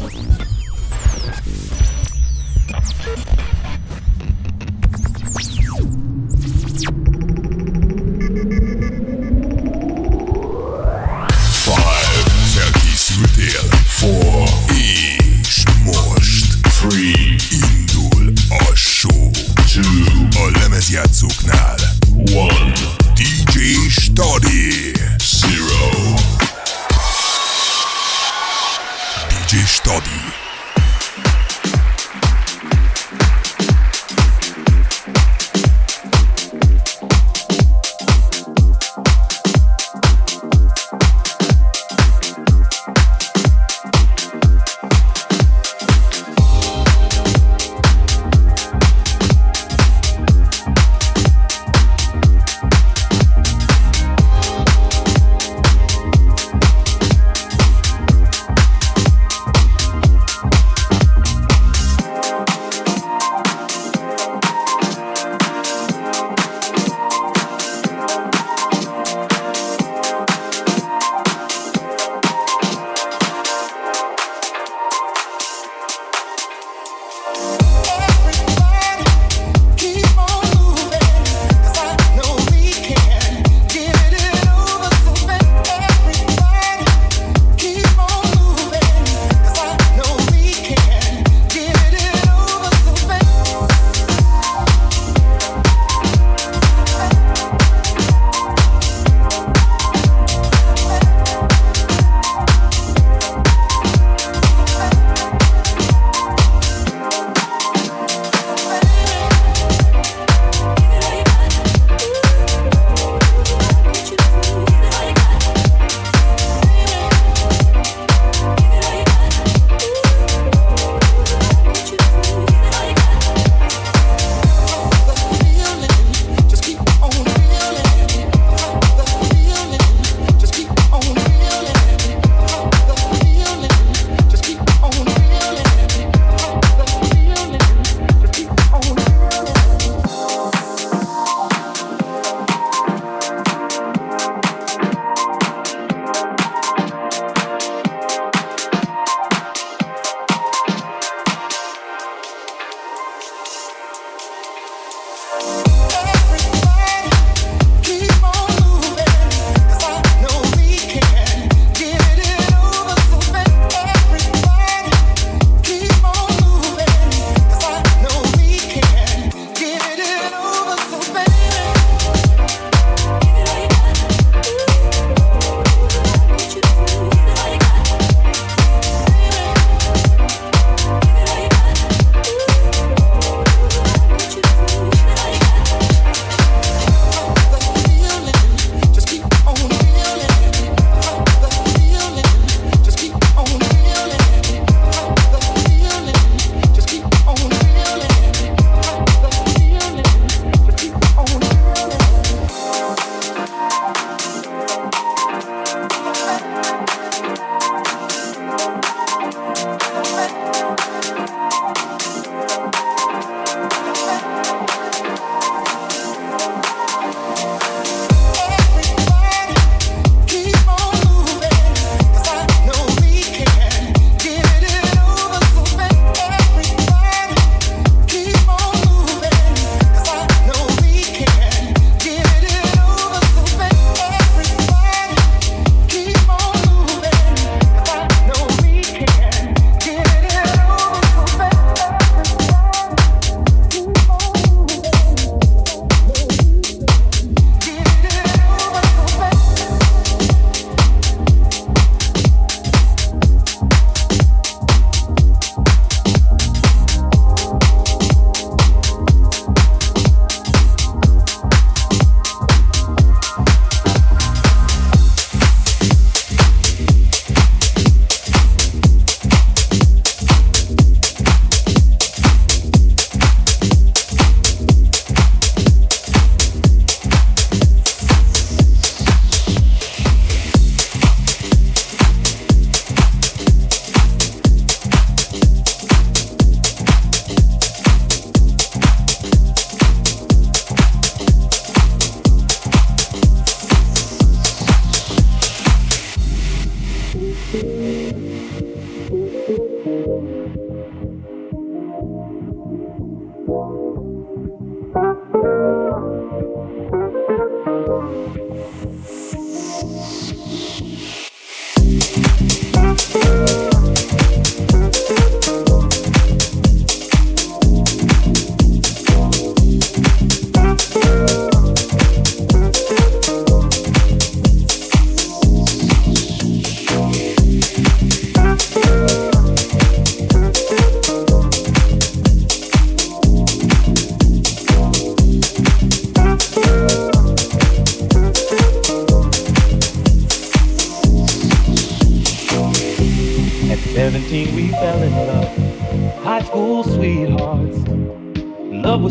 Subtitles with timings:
[0.00, 0.30] you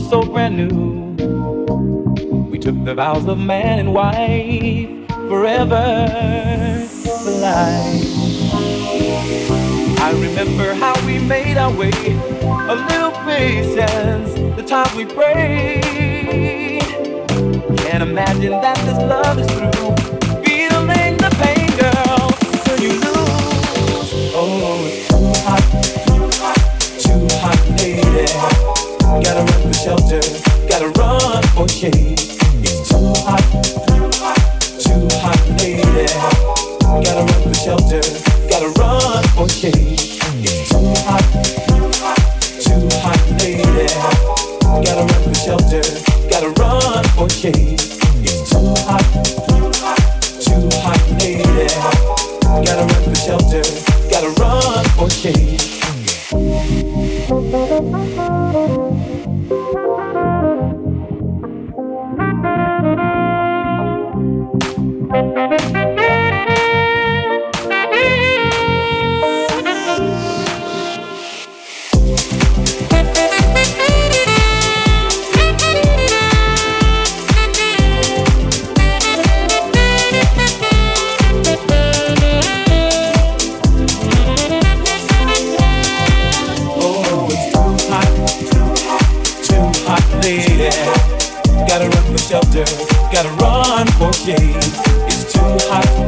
[0.09, 1.13] so brand new.
[2.49, 4.89] We took the vows of man and wife
[5.29, 6.07] forever
[6.97, 7.45] for.
[10.01, 16.81] I remember how we made our way, a little patience, the time we prayed.
[17.77, 19.98] Can't imagine that this love is through.
[39.59, 40.08] change.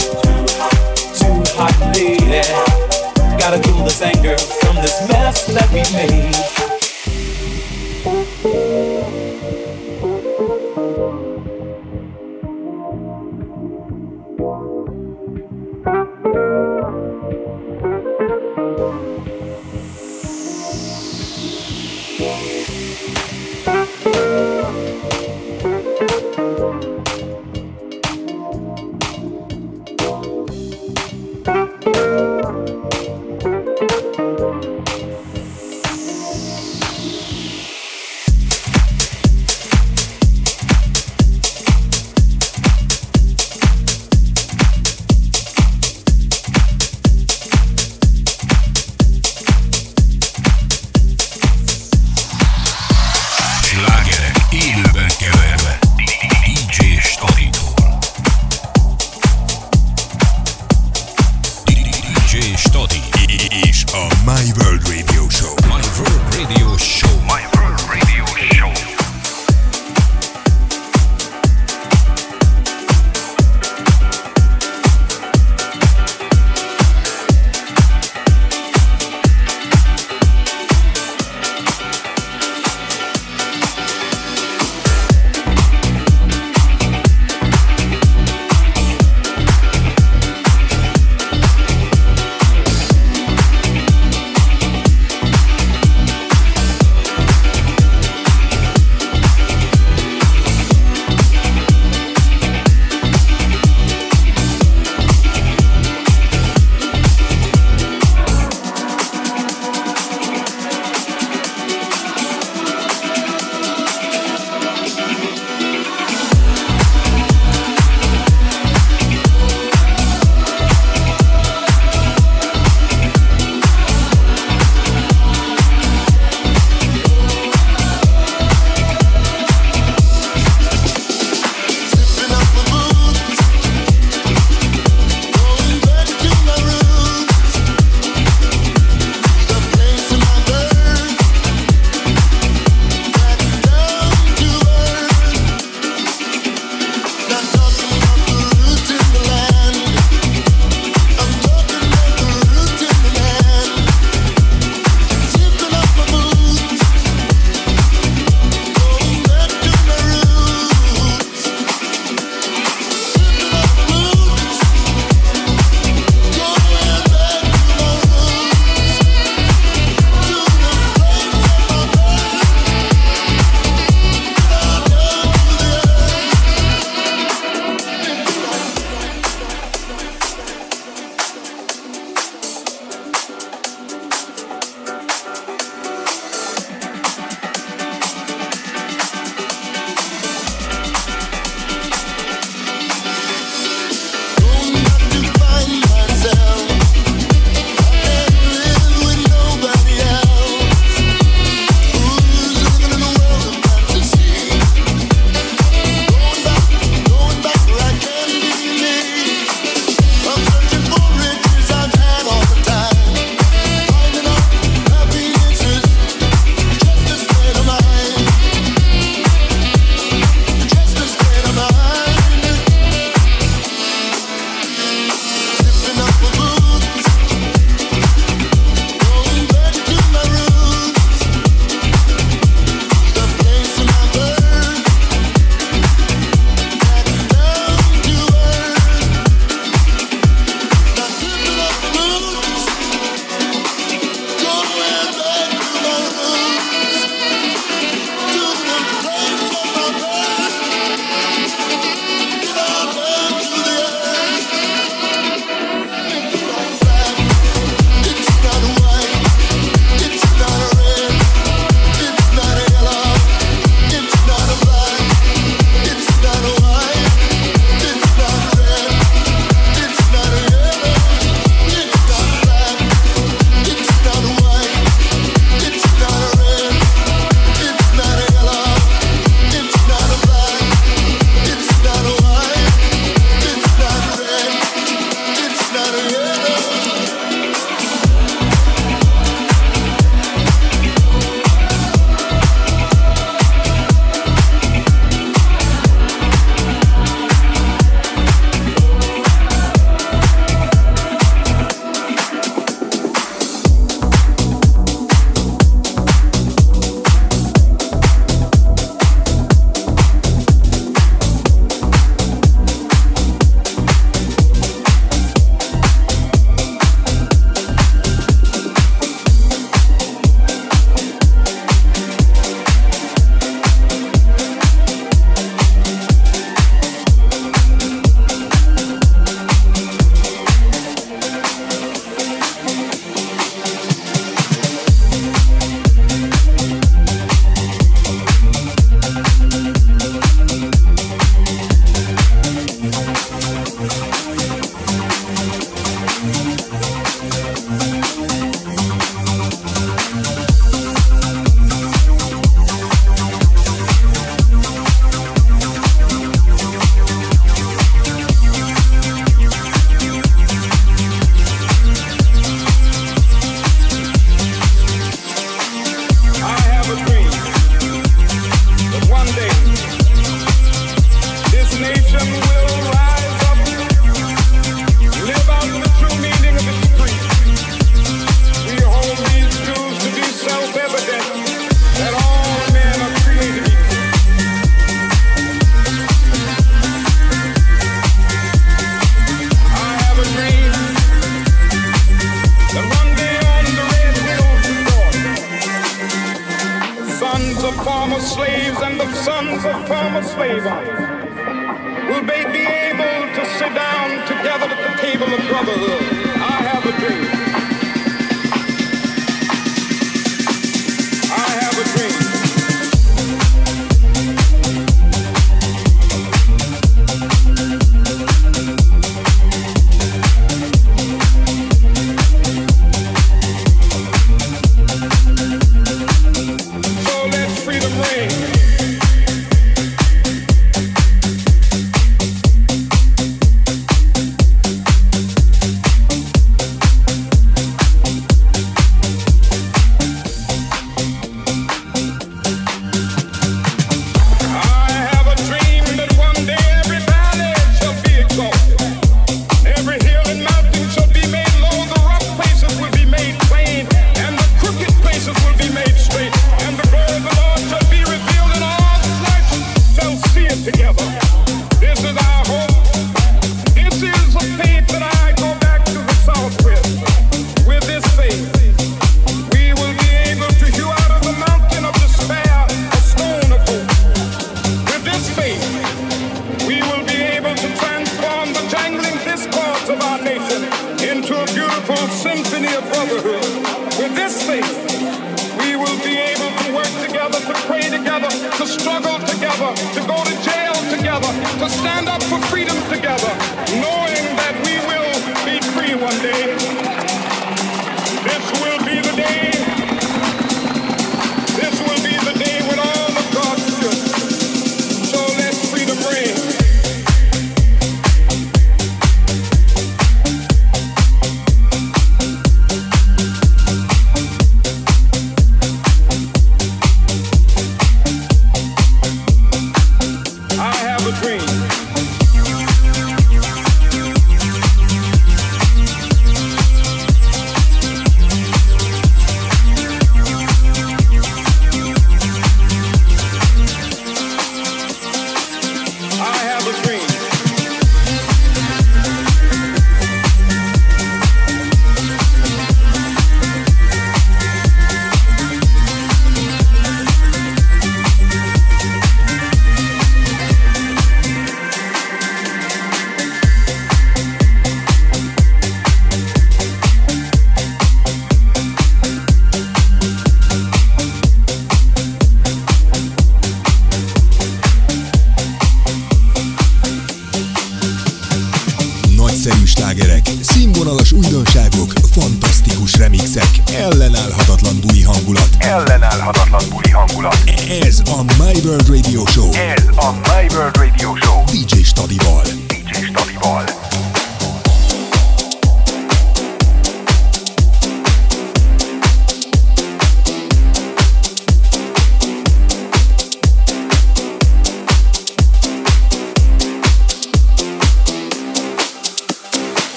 [0.00, 2.42] too hot, lady.
[3.38, 6.34] Gotta cool this anger from this mess that we made.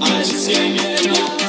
[0.00, 1.43] a gente se melhora.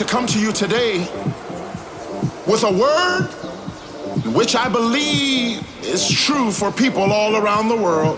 [0.00, 1.00] To come to you today
[2.46, 3.26] with a word
[4.34, 8.16] which I believe is true for people all around the world.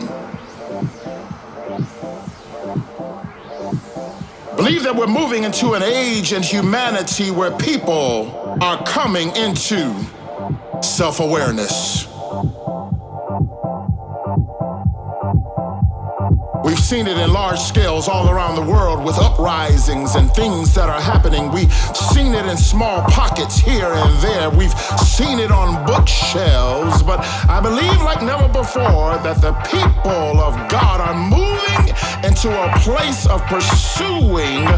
[4.54, 9.92] Believe that we're moving into an age in humanity where people are coming into
[10.82, 12.01] self awareness.
[16.92, 21.00] Seen it in large scales all around the world with uprisings and things that are
[21.00, 21.50] happening.
[21.50, 21.72] We've
[22.12, 24.50] seen it in small pockets here and there.
[24.50, 27.02] We've seen it on bookshelves.
[27.02, 31.96] But I believe, like never before, that the people of God are moving
[32.28, 34.68] into a place of pursuing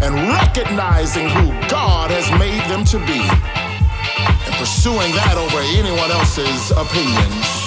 [0.00, 6.70] and recognizing who God has made them to be and pursuing that over anyone else's
[6.70, 7.57] opinions.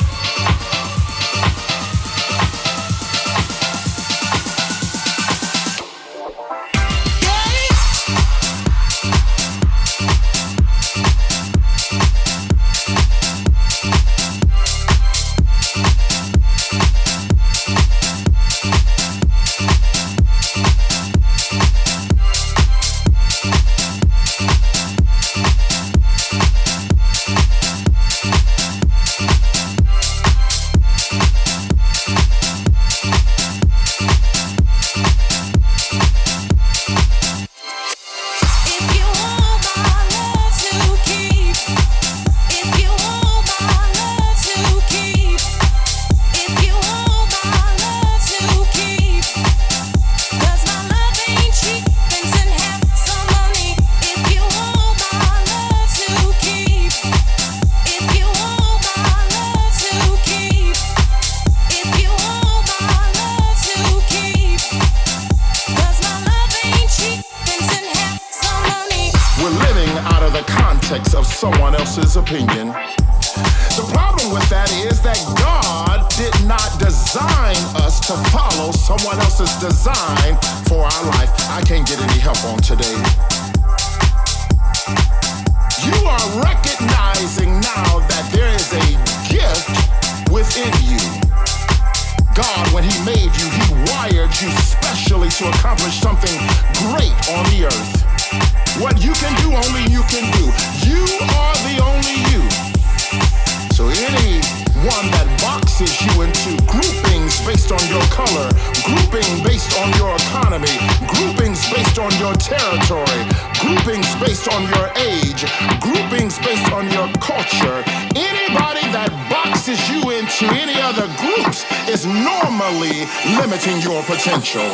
[124.03, 124.65] Potential.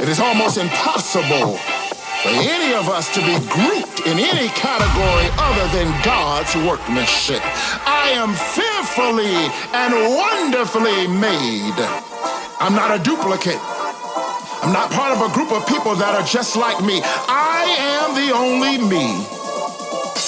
[0.00, 1.58] It is almost impossible
[2.22, 7.42] for any of us to be grouped in any category other than God's workmanship.
[7.86, 9.34] I am fearfully
[9.74, 11.78] and wonderfully made.
[12.60, 13.60] I'm not a duplicate.
[14.62, 17.02] I'm not part of a group of people that are just like me.
[17.04, 19.41] I am the only me.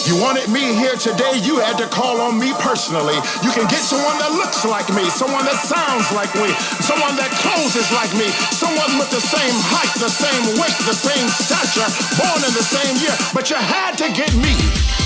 [0.06, 3.16] You wanted me here today, you had to call on me personally.
[3.40, 6.52] You can get someone that looks like me, someone that sounds like me,
[6.84, 11.26] someone that closes like me, someone with the same height, the same weight, the same
[11.32, 11.88] stature,
[12.20, 15.03] born in the same year, but you had to get me.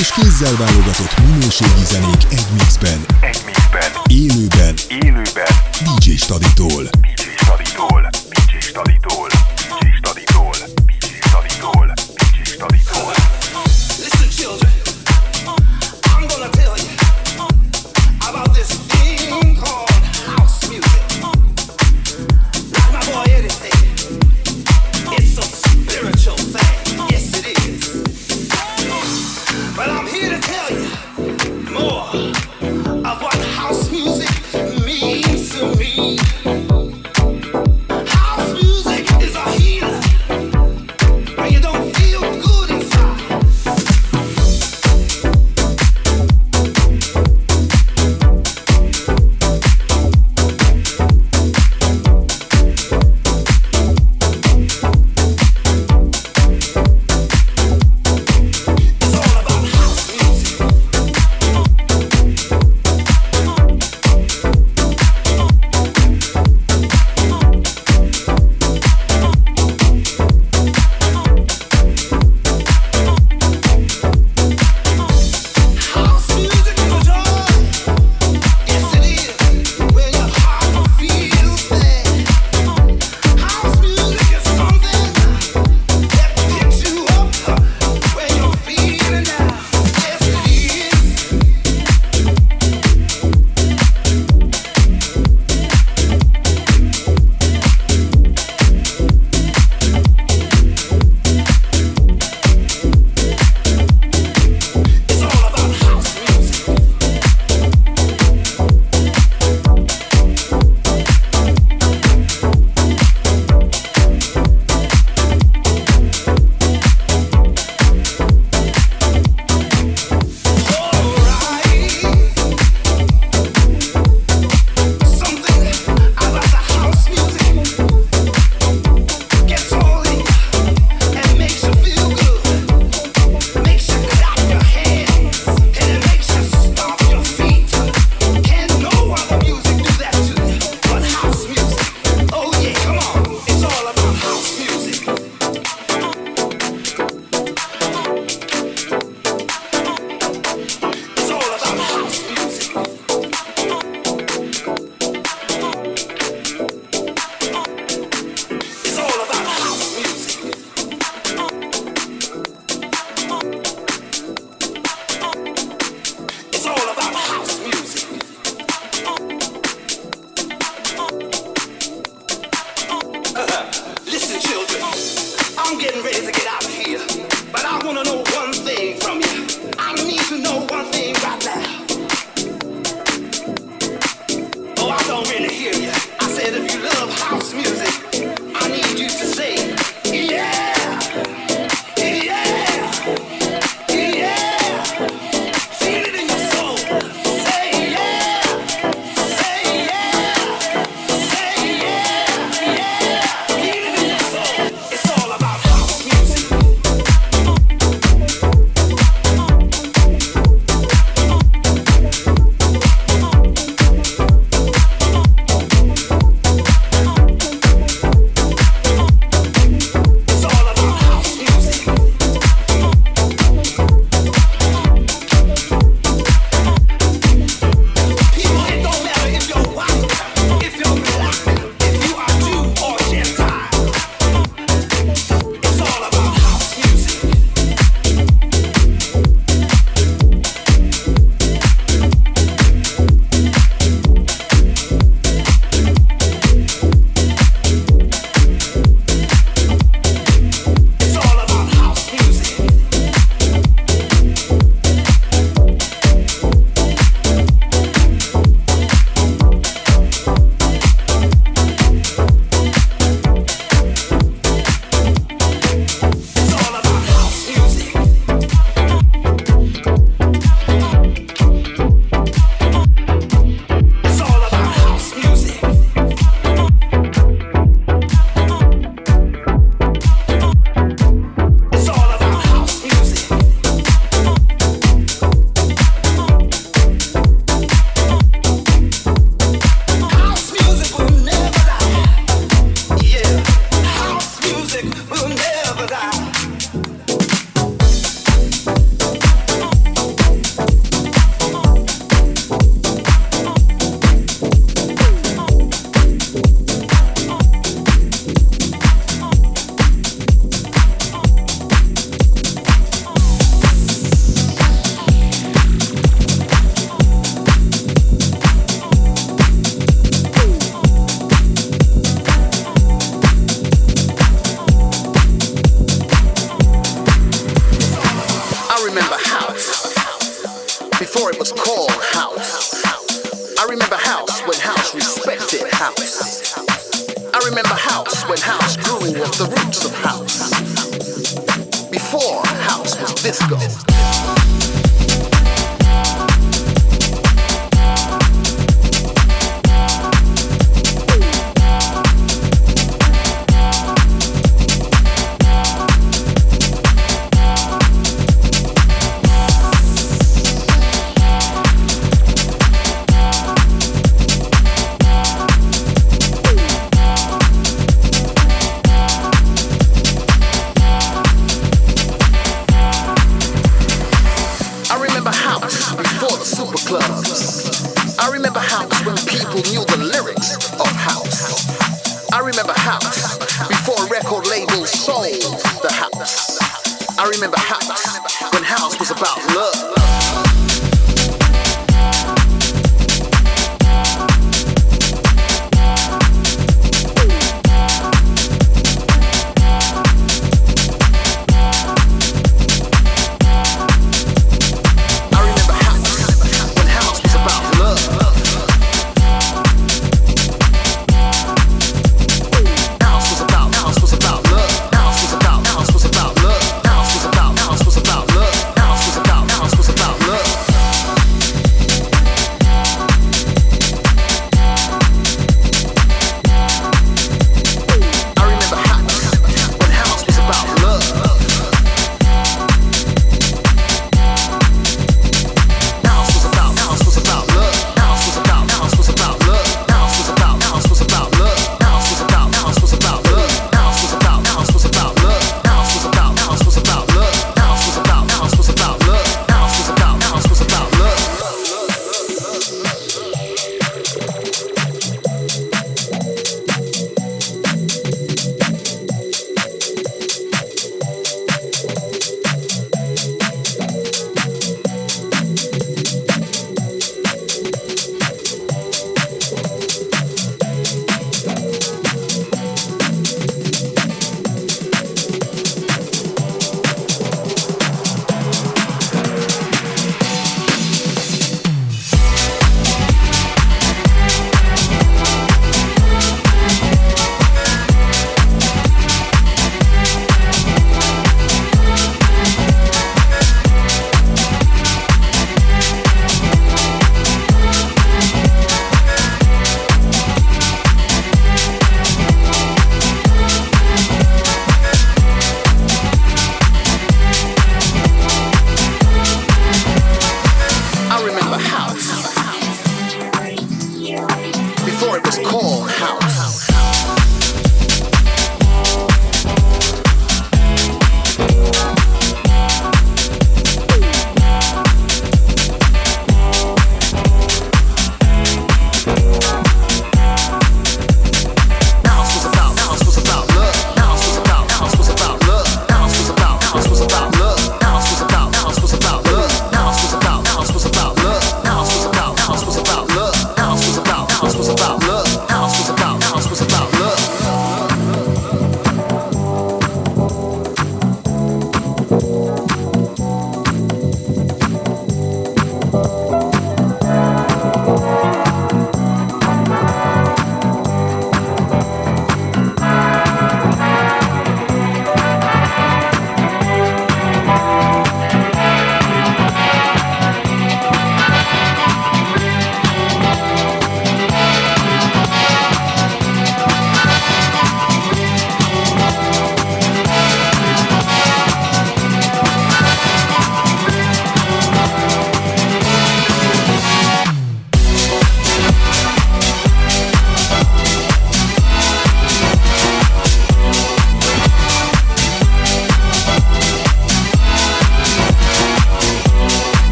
[0.00, 3.04] és kézzel válogatott minőségi zenék egy mixben.
[3.20, 3.90] Egy mixben.
[4.06, 4.74] Élőben.
[4.88, 5.46] Élőben.
[5.84, 7.13] DJ Staditól.